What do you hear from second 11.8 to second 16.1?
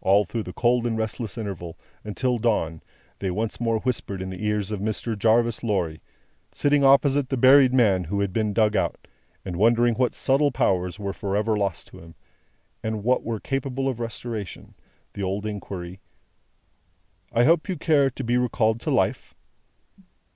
to him, and what were capable of restoration the old inquiry: